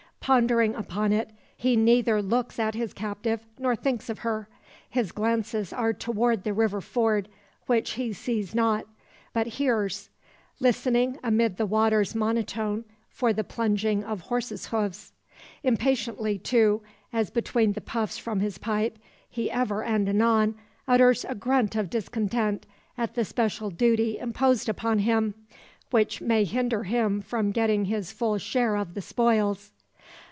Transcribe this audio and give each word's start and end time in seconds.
Pondering 0.23 0.75
upon 0.75 1.11
it, 1.11 1.31
he 1.57 1.75
neither 1.75 2.21
looks 2.21 2.59
at 2.59 2.75
his 2.75 2.93
captive, 2.93 3.43
nor 3.57 3.75
thinks 3.75 4.07
of 4.07 4.19
her. 4.19 4.47
His 4.87 5.11
glances 5.11 5.73
are 5.73 5.93
toward 5.93 6.43
the 6.43 6.53
river 6.53 6.79
ford, 6.79 7.27
which 7.65 7.93
he 7.93 8.13
sees 8.13 8.53
not, 8.53 8.85
but 9.33 9.47
I 9.47 9.49
hears; 9.49 10.09
listening 10.59 11.17
amid 11.23 11.57
the 11.57 11.65
water's 11.65 12.13
monotone 12.13 12.85
for 13.09 13.33
the 13.33 13.43
plunging 13.43 14.03
of 14.03 14.21
horses 14.21 14.67
hoofs. 14.67 15.11
Impatiently, 15.63 16.37
too, 16.37 16.81
as 17.11 17.31
between 17.31 17.73
the 17.73 17.81
puffs 17.81 18.19
from 18.19 18.41
his 18.41 18.59
pipe, 18.59 18.99
he 19.27 19.49
ever 19.49 19.83
and 19.83 20.07
anon 20.07 20.53
utters 20.87 21.25
a 21.25 21.33
grunt 21.33 21.75
of 21.75 21.89
discontent 21.89 22.67
at 22.95 23.15
the 23.15 23.25
special 23.25 23.71
duty 23.71 24.19
imposed 24.19 24.69
upon 24.69 24.99
him, 24.99 25.33
which 25.89 26.21
may 26.21 26.43
hinder 26.43 26.83
him 26.83 27.21
from 27.21 27.49
getting 27.51 27.85
his 27.85 28.11
full 28.11 28.37
share 28.37 28.75
of 28.77 28.93
the 28.93 29.01
spoils. 29.01 29.71